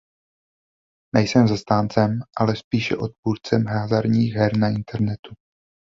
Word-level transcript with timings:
Nejsem 1.15 1.47
zastáncem, 1.47 2.19
ale 2.37 2.55
spíše 2.55 2.97
odpůrcem 2.97 3.65
hazardních 3.65 4.33
her 4.33 4.57
na 4.57 4.69
internetu. 4.69 5.33